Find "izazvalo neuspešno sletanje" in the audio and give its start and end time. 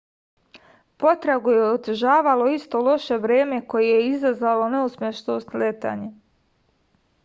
4.17-6.15